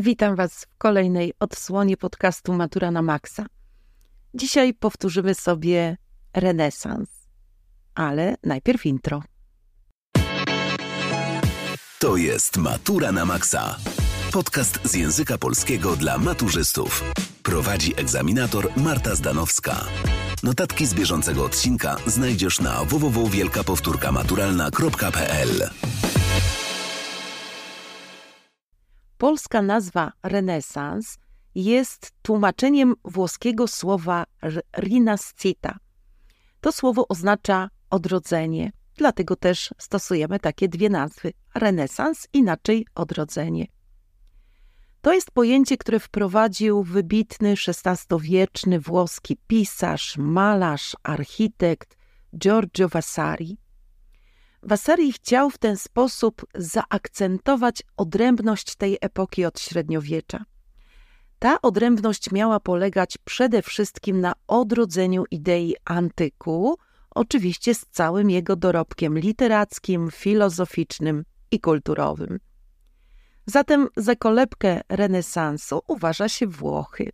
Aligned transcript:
Witam 0.00 0.36
Was 0.36 0.64
w 0.64 0.78
kolejnej 0.78 1.32
odsłonie 1.40 1.96
podcastu 1.96 2.52
Matura 2.52 2.90
na 2.90 3.02
Maxa. 3.02 3.46
Dzisiaj 4.34 4.74
powtórzymy 4.74 5.34
sobie 5.34 5.96
renesans, 6.34 7.08
ale 7.94 8.34
najpierw 8.42 8.86
intro. 8.86 9.22
To 11.98 12.16
jest 12.16 12.56
Matura 12.56 13.12
na 13.12 13.24
Maxa. 13.24 13.76
Podcast 14.32 14.80
z 14.84 14.94
języka 14.94 15.38
polskiego 15.38 15.96
dla 15.96 16.18
maturzystów. 16.18 17.04
Prowadzi 17.42 18.00
egzaminator 18.00 18.70
Marta 18.76 19.14
Zdanowska. 19.14 19.84
Notatki 20.42 20.86
z 20.86 20.94
bieżącego 20.94 21.44
odcinka 21.44 21.96
znajdziesz 22.06 22.60
na 22.60 22.84
www.wielkapowtórkamaturalna.pl 22.84 25.70
Polska 29.18 29.62
nazwa 29.62 30.12
renesans 30.22 31.18
jest 31.54 32.12
tłumaczeniem 32.22 32.94
włoskiego 33.04 33.68
słowa 33.68 34.24
rinascita. 34.76 35.78
To 36.60 36.72
słowo 36.72 37.08
oznacza 37.08 37.70
odrodzenie, 37.90 38.72
dlatego 38.96 39.36
też 39.36 39.74
stosujemy 39.78 40.38
takie 40.40 40.68
dwie 40.68 40.90
nazwy: 40.90 41.32
renesans, 41.54 42.28
inaczej 42.32 42.86
odrodzenie. 42.94 43.66
To 45.00 45.12
jest 45.12 45.30
pojęcie, 45.30 45.76
które 45.76 46.00
wprowadził 46.00 46.82
wybitny 46.82 47.54
XVI-wieczny 47.68 48.80
włoski 48.80 49.36
pisarz, 49.46 50.16
malarz, 50.18 50.96
architekt 51.02 51.96
Giorgio 52.38 52.88
Vasari. 52.88 53.58
Vasari 54.66 55.12
chciał 55.12 55.50
w 55.50 55.58
ten 55.58 55.76
sposób 55.76 56.46
zaakcentować 56.54 57.82
odrębność 57.96 58.74
tej 58.76 58.98
epoki 59.00 59.44
od 59.44 59.60
średniowiecza. 59.60 60.44
Ta 61.38 61.62
odrębność 61.62 62.32
miała 62.32 62.60
polegać 62.60 63.18
przede 63.24 63.62
wszystkim 63.62 64.20
na 64.20 64.32
odrodzeniu 64.46 65.24
idei 65.30 65.74
antyku, 65.84 66.78
oczywiście 67.10 67.74
z 67.74 67.86
całym 67.86 68.30
jego 68.30 68.56
dorobkiem 68.56 69.18
literackim, 69.18 70.10
filozoficznym 70.10 71.24
i 71.50 71.60
kulturowym. 71.60 72.38
Zatem 73.46 73.88
za 73.96 74.16
kolebkę 74.16 74.80
renesansu 74.88 75.80
uważa 75.88 76.28
się 76.28 76.46
Włochy. 76.46 77.10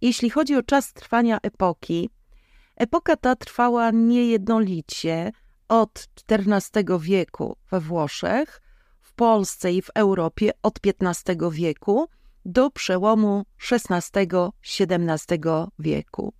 Jeśli 0.00 0.30
chodzi 0.30 0.56
o 0.56 0.62
czas 0.62 0.92
trwania 0.92 1.38
epoki, 1.42 2.10
epoka 2.80 3.16
ta 3.16 3.36
trwała 3.36 3.90
niejednolicie 3.90 5.32
od 5.68 6.08
XIV 6.28 6.98
wieku 7.00 7.56
we 7.70 7.80
Włoszech, 7.80 8.62
w 9.00 9.12
Polsce 9.12 9.72
i 9.72 9.82
w 9.82 9.90
Europie 9.94 10.50
od 10.62 10.78
XV 11.00 11.50
wieku 11.50 12.08
do 12.44 12.70
przełomu 12.70 13.44
XVI-XVII 13.72 15.40
wieku. 15.78 16.32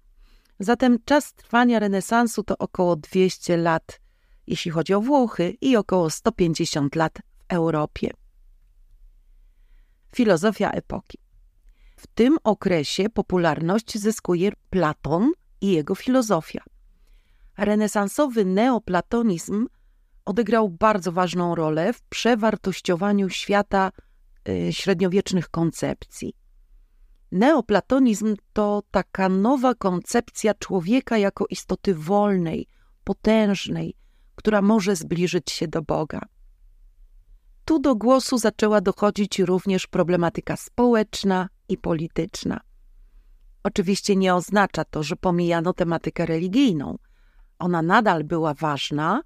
Zatem 0.61 0.99
czas 1.05 1.35
trwania 1.35 1.79
renesansu 1.79 2.43
to 2.43 2.59
około 2.59 2.97
200 2.97 3.57
lat, 3.57 4.01
jeśli 4.47 4.71
chodzi 4.71 4.95
o 4.95 5.01
Włochy, 5.01 5.57
i 5.61 5.77
około 5.77 6.11
150 6.11 6.97
lat 6.97 7.19
Europie. 7.49 8.11
Filozofia 10.15 10.71
epoki. 10.71 11.19
W 11.97 12.07
tym 12.07 12.39
okresie 12.45 13.11
popularność 13.11 13.99
zyskuje 13.99 14.53
Platon 14.71 15.33
i 15.61 15.73
jego 15.73 15.95
filozofia. 15.95 16.63
Renesansowy 17.59 18.45
neoplatonizm 18.45 19.67
odegrał 20.25 20.69
bardzo 20.69 21.13
ważną 21.13 21.55
rolę 21.55 21.93
w 21.93 22.03
przewartościowaniu 22.03 23.29
świata 23.29 23.93
y, 24.49 24.73
średniowiecznych 24.73 25.49
koncepcji. 25.49 26.35
Neoplatonizm 27.33 28.37
to 28.53 28.83
taka 28.91 29.29
nowa 29.29 29.75
koncepcja 29.75 30.55
człowieka 30.55 31.19
jako 31.19 31.47
istoty 31.51 31.95
wolnej, 31.95 32.67
potężnej, 33.05 33.95
która 34.35 34.63
może 34.63 34.97
zbliżyć 34.97 35.51
się 35.51 35.69
do 35.69 35.83
Boga. 35.83 36.21
Tu 37.65 37.79
do 37.79 37.97
głosu 37.97 38.39
zaczęła 38.39 38.81
dochodzić 38.81 39.39
również 39.39 39.87
problematyka 39.87 40.57
społeczna 40.57 41.49
i 41.69 41.79
polityczna. 41.79 42.61
Oczywiście 43.63 44.17
nie 44.17 44.35
oznacza 44.35 44.85
to, 44.85 45.03
że 45.03 45.17
pomijano 45.17 45.73
tematykę 45.73 46.27
religijną. 46.27 46.99
Ona 47.59 47.83
nadal 47.83 48.25
była 48.25 48.55
ważna, 48.55 49.23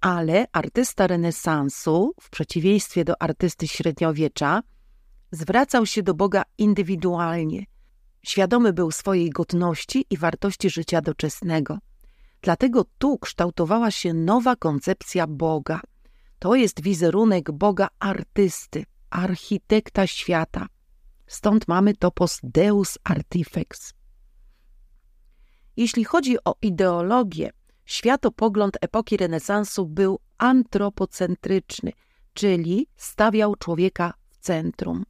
ale 0.00 0.46
artysta 0.52 1.06
renesansu, 1.06 2.14
w 2.20 2.30
przeciwieństwie 2.30 3.04
do 3.04 3.22
artysty 3.22 3.68
średniowiecza, 3.68 4.62
zwracał 5.32 5.86
się 5.86 6.02
do 6.02 6.14
Boga 6.14 6.42
indywidualnie. 6.58 7.64
Świadomy 8.22 8.72
był 8.72 8.90
swojej 8.90 9.30
godności 9.30 10.06
i 10.10 10.16
wartości 10.16 10.70
życia 10.70 11.00
doczesnego. 11.00 11.78
Dlatego 12.42 12.84
tu 12.98 13.18
kształtowała 13.18 13.90
się 13.90 14.14
nowa 14.14 14.56
koncepcja 14.56 15.26
Boga– 15.26 15.80
to 16.44 16.54
jest 16.54 16.82
wizerunek 16.82 17.52
Boga 17.52 17.88
artysty, 17.98 18.84
architekta 19.10 20.06
świata. 20.06 20.66
Stąd 21.26 21.68
mamy 21.68 21.94
topos 21.96 22.40
Deus 22.42 22.98
Artifex. 23.04 23.94
Jeśli 25.76 26.04
chodzi 26.04 26.36
o 26.44 26.54
ideologię, 26.62 27.50
światopogląd 27.84 28.78
epoki 28.80 29.16
renesansu 29.16 29.86
był 29.86 30.18
antropocentryczny, 30.38 31.92
czyli 32.34 32.86
stawiał 32.96 33.56
człowieka 33.56 34.14
w 34.30 34.38
centrum. 34.38 35.04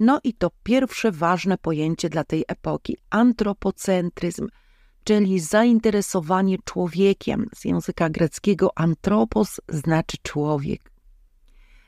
No 0.00 0.20
i 0.24 0.34
to 0.34 0.50
pierwsze 0.62 1.12
ważne 1.12 1.58
pojęcie 1.58 2.08
dla 2.08 2.24
tej 2.24 2.44
epoki 2.48 2.96
antropocentryzm– 3.10 4.48
czyli 5.04 5.40
zainteresowanie 5.40 6.56
człowiekiem. 6.64 7.48
Z 7.54 7.64
języka 7.64 8.10
greckiego 8.10 8.70
antropos 8.76 9.60
znaczy 9.68 10.16
człowiek. 10.22 10.93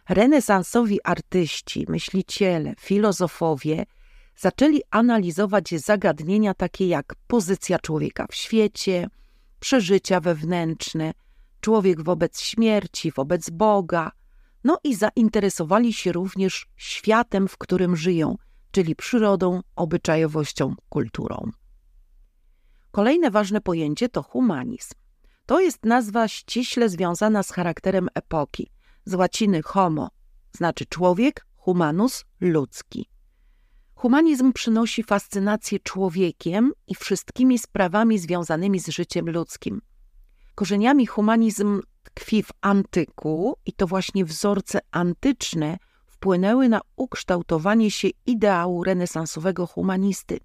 Renesansowi 0.08 0.98
artyści, 1.04 1.86
myśliciele, 1.88 2.74
filozofowie 2.80 3.86
zaczęli 4.36 4.80
analizować 4.90 5.70
zagadnienia 5.70 6.54
takie 6.54 6.88
jak 6.88 7.14
pozycja 7.26 7.78
człowieka 7.78 8.26
w 8.30 8.34
świecie, 8.34 9.08
przeżycia 9.60 10.20
wewnętrzne, 10.20 11.12
człowiek 11.60 12.02
wobec 12.02 12.40
śmierci, 12.40 13.12
wobec 13.12 13.50
Boga, 13.50 14.12
no 14.64 14.78
i 14.84 14.94
zainteresowali 14.94 15.92
się 15.92 16.12
również 16.12 16.66
światem, 16.76 17.48
w 17.48 17.58
którym 17.58 17.96
żyją, 17.96 18.36
czyli 18.70 18.96
przyrodą, 18.96 19.60
obyczajowością, 19.76 20.74
kulturą. 20.88 21.50
Kolejne 22.90 23.30
ważne 23.30 23.60
pojęcie 23.60 24.08
to 24.08 24.22
humanizm. 24.22 24.94
To 25.46 25.60
jest 25.60 25.84
nazwa 25.84 26.28
ściśle 26.28 26.88
związana 26.88 27.42
z 27.42 27.50
charakterem 27.50 28.08
epoki. 28.14 28.75
Z 29.06 29.14
łaciny 29.14 29.62
homo 29.62 30.08
znaczy 30.52 30.86
człowiek, 30.86 31.46
humanus 31.56 32.24
ludzki. 32.40 33.08
Humanizm 33.94 34.52
przynosi 34.52 35.02
fascynację 35.02 35.80
człowiekiem 35.80 36.72
i 36.86 36.94
wszystkimi 36.94 37.58
sprawami 37.58 38.18
związanymi 38.18 38.80
z 38.80 38.88
życiem 38.88 39.30
ludzkim. 39.30 39.82
Korzeniami 40.54 41.06
humanizm 41.06 41.82
tkwi 42.02 42.42
w 42.42 42.50
antyku 42.60 43.56
i 43.66 43.72
to 43.72 43.86
właśnie 43.86 44.24
wzorce 44.24 44.78
antyczne 44.90 45.78
wpłynęły 46.06 46.68
na 46.68 46.80
ukształtowanie 46.96 47.90
się 47.90 48.08
ideału 48.26 48.84
renesansowego 48.84 49.66
humanisty, 49.66 50.40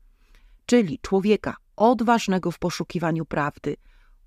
czyli 0.65 0.99
człowieka 0.99 1.55
odważnego 1.75 2.51
w 2.51 2.59
poszukiwaniu 2.59 3.25
prawdy, 3.25 3.75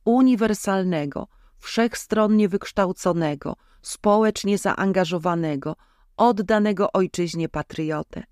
uniwersalnego, 0.05 1.29
wszechstronnie 1.59 2.49
wykształconego, 2.49 3.57
społecznie 3.85 4.59
zaangażowanego, 4.59 5.77
oddanego 6.17 6.93
ojczyźnie 6.93 7.49
patriotę. 7.49 8.25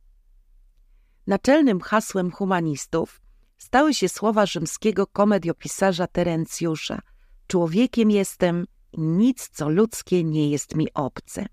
Naczelnym 1.27 1.81
hasłem 1.81 2.31
humanistów 2.31 3.21
stały 3.59 3.95
się 3.95 4.09
słowa 4.09 4.47
rzymskiego 4.47 5.07
komediopisarza 5.07 6.07
Terencjusza: 6.07 7.01
Człowiekiem 7.47 8.11
jestem, 8.11 8.67
nic 8.99 9.49
co 9.49 9.69
ludzkie 9.69 10.25
nie 10.25 10.51
jest 10.51 10.75
mi 10.75 10.89
obce. 10.95 11.47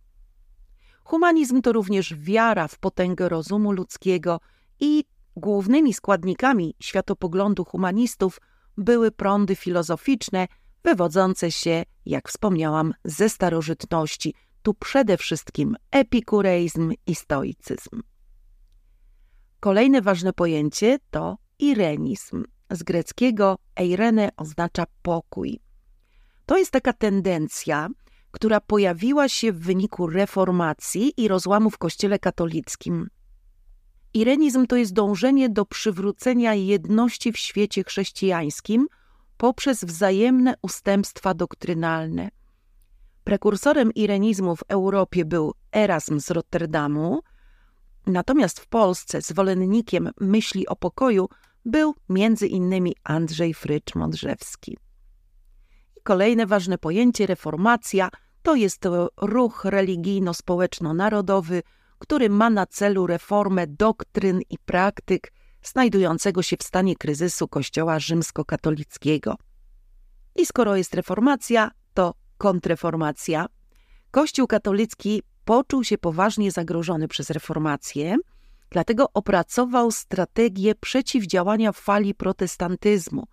Humanizm 1.04 1.62
to 1.62 1.72
również 1.72 2.16
wiara 2.16 2.68
w 2.68 2.78
potęgę 2.78 3.30
rozumu 3.30 3.72
ludzkiego 3.72 4.40
i 4.80 5.04
Głównymi 5.40 5.94
składnikami 5.94 6.76
światopoglądu 6.80 7.66
humanistów 7.66 8.42
były 8.78 9.12
prądy 9.12 9.56
filozoficzne 9.56 10.48
wywodzące 10.84 11.52
się, 11.52 11.84
jak 12.06 12.30
wspomniałam, 12.30 12.94
ze 13.06 13.30
starożytności, 13.30 14.34
tu 14.62 14.74
przede 14.74 15.18
wszystkim 15.18 15.76
epikureizm 15.92 16.94
i 17.08 17.16
stoicyzm. 17.16 18.02
Kolejne 19.60 20.02
ważne 20.02 20.34
pojęcie 20.34 21.00
to 21.12 21.38
irenizm. 21.60 22.44
Z 22.72 22.84
greckiego 22.84 23.58
eirene 23.76 24.30
oznacza 24.38 24.84
pokój. 25.02 25.60
To 26.46 26.58
jest 26.58 26.72
taka 26.72 26.94
tendencja, 26.94 27.90
która 28.32 28.62
pojawiła 28.62 29.30
się 29.30 29.52
w 29.52 29.60
wyniku 29.60 30.08
reformacji 30.08 31.14
i 31.18 31.28
rozłamu 31.28 31.70
w 31.70 31.78
Kościele 31.78 32.20
katolickim. 32.20 33.10
Irenizm 34.14 34.68
to 34.68 34.76
jest 34.76 34.94
dążenie 34.94 35.50
do 35.50 35.66
przywrócenia 35.66 36.54
jedności 36.54 37.32
w 37.32 37.38
świecie 37.38 37.84
chrześcijańskim 37.84 38.88
poprzez 39.40 39.84
wzajemne 39.84 40.54
ustępstwa 40.62 41.34
doktrynalne. 41.34 42.30
Prekursorem 43.24 43.94
irenizmu 43.94 44.56
w 44.56 44.64
Europie 44.68 45.26
był 45.26 45.54
Erasm 45.72 46.20
z 46.20 46.32
Rotterdamu, 46.32 47.20
natomiast 48.08 48.60
w 48.60 48.68
Polsce 48.68 49.22
zwolennikiem 49.22 50.10
myśli 50.22 50.68
o 50.68 50.76
pokoju 50.76 51.30
był 51.66 51.96
między 52.10 52.48
innymi 52.48 52.96
Andrzej 53.04 53.54
Frycz-Modrzewski. 53.54 54.74
I 55.98 56.02
kolejne 56.04 56.46
ważne 56.46 56.78
pojęcie 56.78 57.26
reformacja 57.26 58.10
to 58.42 58.56
jest 58.56 58.86
ruch 59.22 59.66
religijno-społeczno-narodowy, 59.66 61.64
który 62.00 62.30
ma 62.30 62.50
na 62.50 62.66
celu 62.66 63.08
reformę 63.08 63.68
doktryn 63.68 64.42
i 64.50 64.58
praktyk 64.66 65.34
znajdującego 65.64 66.42
się 66.42 66.58
w 66.58 66.64
stanie 66.64 66.96
kryzysu 66.96 67.48
Kościoła 67.48 68.00
rzymskokatolickiego. 68.00 69.36
I 70.36 70.46
skoro 70.46 70.76
jest 70.76 70.94
reformacja, 70.94 71.72
to 71.94 72.14
kontreformacja. 72.38 73.46
Kościół 74.12 74.48
katolicki 74.48 75.24
poczuł 75.46 75.84
się 75.84 75.98
poważnie 75.98 76.52
zagrożony 76.52 77.08
przez 77.08 77.30
reformację, 77.30 78.18
dlatego 78.70 79.06
opracował 79.14 79.92
strategię 79.92 80.76
przeciwdziałania 80.76 81.72
fali 81.72 82.16
protestantyzmu. 82.16 83.28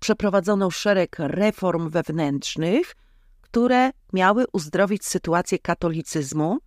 Przeprowadzono 0.00 0.70
szereg 0.70 1.16
reform 1.18 1.90
wewnętrznych, 1.90 2.94
które 3.40 3.90
miały 4.12 4.44
uzdrowić 4.52 5.06
sytuację 5.06 5.58
katolicyzmu, 5.58 6.58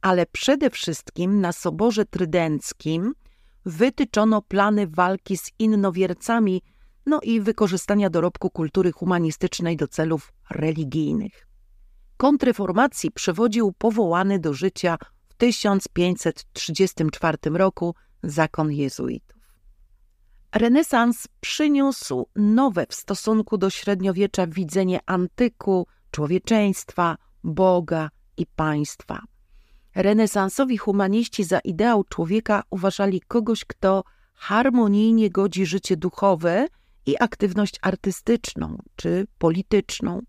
ale 0.00 0.26
przede 0.26 0.70
wszystkim 0.70 1.40
na 1.40 1.52
Soborze 1.52 2.04
Trydenckim 2.04 3.12
wytyczono 3.66 4.42
plany 4.42 4.86
walki 4.86 5.36
z 5.36 5.50
innowiercami, 5.58 6.62
no 7.06 7.20
i 7.22 7.40
wykorzystania 7.40 8.10
dorobku 8.10 8.50
kultury 8.50 8.92
humanistycznej 8.92 9.76
do 9.76 9.88
celów 9.88 10.32
religijnych. 10.50 11.46
Kontreformacji 12.16 13.10
przewodził 13.10 13.72
powołany 13.78 14.38
do 14.38 14.54
życia 14.54 14.96
w 15.28 15.34
1534 15.34 17.38
roku 17.44 17.94
zakon 18.22 18.72
jezuitów. 18.72 19.36
Renesans 20.54 21.28
przyniósł 21.40 22.26
nowe 22.36 22.86
w 22.88 22.94
stosunku 22.94 23.58
do 23.58 23.70
średniowiecza 23.70 24.46
widzenie 24.46 25.00
antyku, 25.06 25.86
człowieczeństwa, 26.10 27.16
Boga 27.44 28.10
i 28.36 28.46
państwa. 28.46 29.22
Renesansowi 29.96 30.76
humaniści 30.78 31.44
za 31.44 31.58
ideał 31.58 32.04
człowieka 32.04 32.62
uważali 32.70 33.20
kogoś, 33.20 33.64
kto 33.64 34.04
harmonijnie 34.34 35.30
godzi 35.30 35.66
życie 35.66 35.96
duchowe 35.96 36.66
i 37.06 37.16
aktywność 37.20 37.78
artystyczną 37.82 38.82
czy 38.96 39.26
polityczną. 39.38 40.22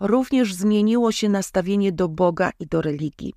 Również 0.00 0.54
zmieniło 0.54 1.12
się 1.12 1.28
nastawienie 1.28 1.92
do 1.92 2.08
Boga 2.08 2.50
i 2.60 2.66
do 2.66 2.82
religii. 2.82 3.34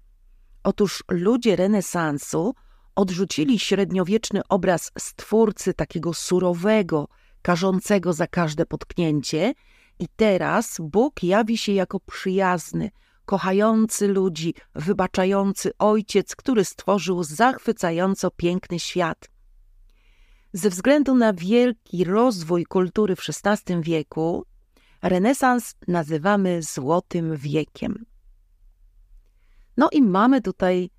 Otóż 0.64 1.04
ludzie 1.12 1.56
renesansu 1.56 2.54
odrzucili 2.96 3.60
średniowieczny 3.60 4.42
obraz 4.50 4.92
stwórcy 4.98 5.74
takiego 5.74 6.14
surowego, 6.14 7.08
karzącego 7.42 8.14
za 8.14 8.28
każde 8.28 8.66
potknięcie, 8.66 9.54
i 10.00 10.08
teraz 10.16 10.78
Bóg 10.80 11.24
jawi 11.24 11.58
się 11.58 11.72
jako 11.72 12.00
przyjazny, 12.00 12.92
kochający 13.26 14.08
ludzi, 14.08 14.54
wybaczający 14.76 15.72
ojciec, 15.78 16.36
który 16.36 16.66
stworzył 16.66 17.24
zachwycająco 17.24 18.32
piękny 18.32 18.80
świat. 18.80 19.30
Ze 20.54 20.70
względu 20.70 21.16
na 21.16 21.34
wielki 21.34 22.04
rozwój 22.04 22.66
kultury 22.66 23.16
w 23.16 23.22
XVI 23.30 23.82
wieku, 23.82 24.46
renesans 25.02 25.76
nazywamy 25.88 26.62
Złotym 26.62 27.38
Wiekiem. 27.38 28.06
No 29.78 29.90
i 29.92 30.02
mamy 30.02 30.42
tutaj 30.42 30.90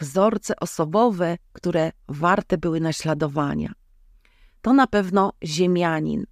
wzorce 0.00 0.56
osobowe, 0.56 1.38
które 1.52 1.92
warte 2.08 2.58
były 2.58 2.80
naśladowania. 2.80 3.72
To 4.62 4.72
na 4.72 4.86
pewno 4.86 5.32
ziemianin, 5.44 6.24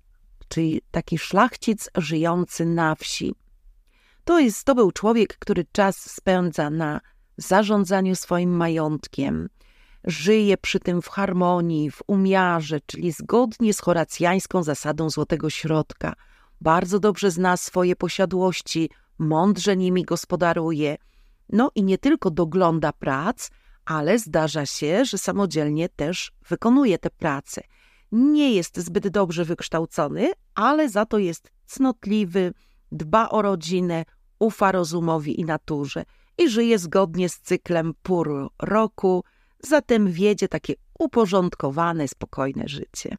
czyli 0.48 0.82
taki 0.90 1.18
szlachcic 1.18 1.90
żyjący 1.96 2.66
na 2.66 2.94
wsi. 2.94 3.34
To, 4.24 4.38
jest, 4.38 4.64
to 4.64 4.74
był 4.74 4.92
człowiek, 4.92 5.38
który 5.38 5.64
czas 5.72 6.10
spędza 6.10 6.70
na 6.70 7.00
zarządzaniu 7.36 8.16
swoim 8.16 8.56
majątkiem, 8.56 9.48
żyje 10.04 10.56
przy 10.56 10.80
tym 10.80 11.02
w 11.02 11.08
harmonii, 11.08 11.90
w 11.90 12.02
umiarze, 12.06 12.80
czyli 12.86 13.12
zgodnie 13.12 13.74
z 13.74 13.80
horacjańską 13.80 14.62
zasadą 14.62 15.10
złotego 15.10 15.50
środka. 15.50 16.12
Bardzo 16.60 16.98
dobrze 16.98 17.30
zna 17.30 17.56
swoje 17.56 17.96
posiadłości, 17.96 18.90
mądrze 19.18 19.76
nimi 19.76 20.02
gospodaruje. 20.04 20.96
No 21.48 21.70
i 21.74 21.82
nie 21.82 21.98
tylko 21.98 22.30
dogląda 22.30 22.92
prac, 22.92 23.50
ale 23.84 24.18
zdarza 24.18 24.66
się, 24.66 25.04
że 25.04 25.18
samodzielnie 25.18 25.88
też 25.88 26.32
wykonuje 26.48 26.98
te 26.98 27.10
prace. 27.10 27.62
Nie 28.12 28.54
jest 28.54 28.78
zbyt 28.78 29.08
dobrze 29.08 29.44
wykształcony, 29.44 30.32
ale 30.54 30.88
za 30.88 31.06
to 31.06 31.18
jest 31.18 31.50
cnotliwy, 31.66 32.52
dba 32.92 33.28
o 33.28 33.42
rodzinę, 33.42 34.04
ufa 34.38 34.72
rozumowi 34.72 35.40
i 35.40 35.44
naturze 35.44 36.04
i 36.38 36.48
żyje 36.48 36.78
zgodnie 36.78 37.28
z 37.28 37.40
cyklem 37.40 37.94
pór 38.02 38.50
roku, 38.62 39.24
zatem 39.60 40.12
wiedzie 40.12 40.48
takie 40.48 40.74
uporządkowane, 40.98 42.08
spokojne 42.08 42.68
życie. 42.68 43.16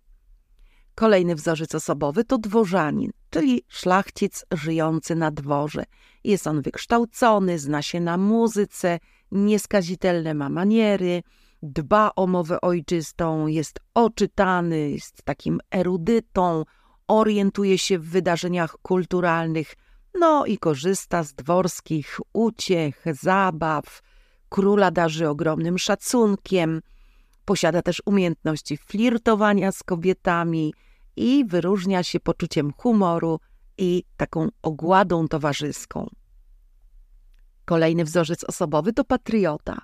Kolejny 0.95 1.35
wzorzec 1.35 1.75
osobowy 1.75 2.23
to 2.23 2.37
dworzanin, 2.37 3.11
czyli 3.29 3.61
szlachcic 3.67 4.45
żyjący 4.51 5.15
na 5.15 5.31
dworze. 5.31 5.83
Jest 6.23 6.47
on 6.47 6.61
wykształcony, 6.61 7.59
zna 7.59 7.81
się 7.81 7.99
na 7.99 8.17
muzyce, 8.17 8.99
nieskazitelne 9.31 10.33
ma 10.33 10.49
maniery, 10.49 11.23
dba 11.63 12.11
o 12.15 12.27
mowę 12.27 12.61
ojczystą, 12.61 13.47
jest 13.47 13.79
oczytany, 13.93 14.89
jest 14.89 15.23
takim 15.23 15.59
erudytą, 15.71 16.63
orientuje 17.07 17.77
się 17.77 17.99
w 17.99 18.09
wydarzeniach 18.09 18.77
kulturalnych, 18.81 19.75
no 20.19 20.45
i 20.45 20.57
korzysta 20.57 21.23
z 21.23 21.33
dworskich 21.33 22.19
uciech, 22.33 23.03
zabaw. 23.21 24.01
Króla 24.49 24.91
darzy 24.91 25.29
ogromnym 25.29 25.77
szacunkiem, 25.77 26.81
posiada 27.45 27.81
też 27.81 28.01
umiejętności 28.05 28.77
flirtowania 28.77 29.71
z 29.71 29.83
kobietami 29.83 30.73
i 31.15 31.45
wyróżnia 31.45 32.03
się 32.03 32.19
poczuciem 32.19 32.71
humoru 32.77 33.39
i 33.77 34.03
taką 34.17 34.49
ogładą 34.61 35.27
towarzyską. 35.27 36.09
Kolejny 37.65 38.03
wzorzec 38.05 38.43
osobowy 38.43 38.93
to 38.93 39.03
patriota. 39.03 39.81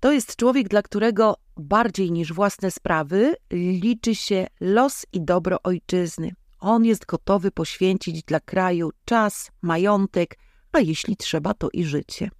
To 0.00 0.12
jest 0.12 0.36
człowiek, 0.36 0.68
dla 0.68 0.82
którego 0.82 1.36
bardziej 1.56 2.12
niż 2.12 2.32
własne 2.32 2.70
sprawy 2.70 3.34
liczy 3.50 4.14
się 4.14 4.46
los 4.60 5.06
i 5.12 5.24
dobro 5.24 5.58
ojczyzny. 5.62 6.32
On 6.60 6.84
jest 6.84 7.06
gotowy 7.06 7.50
poświęcić 7.50 8.22
dla 8.22 8.40
kraju 8.40 8.90
czas, 9.04 9.50
majątek, 9.62 10.38
a 10.72 10.80
jeśli 10.80 11.16
trzeba, 11.16 11.54
to 11.54 11.68
i 11.72 11.84
życie. 11.84 12.30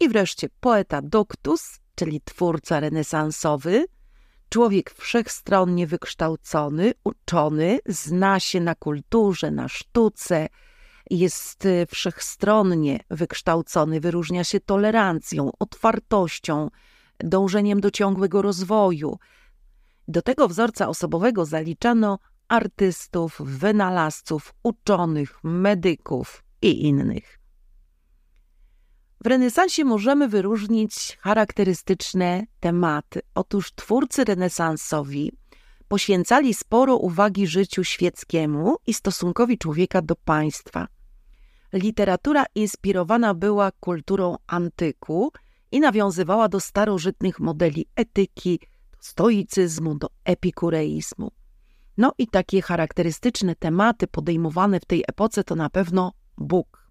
I 0.00 0.08
wreszcie 0.08 0.48
poeta 0.60 1.02
doctus, 1.02 1.78
czyli 1.94 2.20
twórca 2.24 2.80
renesansowy, 2.80 3.84
człowiek 4.48 4.90
wszechstronnie 4.90 5.86
wykształcony, 5.86 6.92
uczony, 7.04 7.78
zna 7.86 8.40
się 8.40 8.60
na 8.60 8.74
kulturze, 8.74 9.50
na 9.50 9.68
sztuce, 9.68 10.48
jest 11.10 11.66
y, 11.66 11.86
wszechstronnie 11.90 13.00
wykształcony, 13.10 14.00
wyróżnia 14.00 14.44
się 14.44 14.60
tolerancją, 14.60 15.50
otwartością, 15.58 16.70
dążeniem 17.18 17.80
do 17.80 17.90
ciągłego 17.90 18.42
rozwoju. 18.42 19.18
Do 20.08 20.22
tego 20.22 20.48
wzorca 20.48 20.88
osobowego 20.88 21.44
zaliczano 21.44 22.18
artystów, 22.48 23.40
wynalazców, 23.44 24.54
uczonych, 24.62 25.44
medyków 25.44 26.44
i 26.62 26.86
innych. 26.86 27.40
W 29.24 29.26
renesansie 29.26 29.84
możemy 29.84 30.28
wyróżnić 30.28 31.18
charakterystyczne 31.20 32.46
tematy. 32.60 33.20
Otóż 33.34 33.72
twórcy 33.72 34.24
renesansowi 34.24 35.32
poświęcali 35.88 36.54
sporo 36.54 36.96
uwagi 36.96 37.46
życiu 37.46 37.84
świeckiemu 37.84 38.76
i 38.86 38.94
stosunkowi 38.94 39.58
człowieka 39.58 40.02
do 40.02 40.16
państwa. 40.16 40.86
Literatura 41.72 42.44
inspirowana 42.54 43.34
była 43.34 43.72
kulturą 43.80 44.36
antyku 44.46 45.32
i 45.72 45.80
nawiązywała 45.80 46.48
do 46.48 46.60
starożytnych 46.60 47.40
modeli 47.40 47.86
etyki, 47.96 48.58
do 48.92 48.98
stoicyzmu, 49.00 49.94
do 49.94 50.08
epikureizmu. 50.24 51.30
No 51.96 52.12
i 52.18 52.26
takie 52.26 52.62
charakterystyczne 52.62 53.54
tematy 53.54 54.06
podejmowane 54.06 54.80
w 54.80 54.84
tej 54.84 55.04
epoce 55.08 55.44
to 55.44 55.56
na 55.56 55.70
pewno 55.70 56.12
Bóg. 56.38 56.90